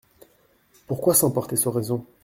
[0.87, 2.07] Pourquoi s’emporter sans raison?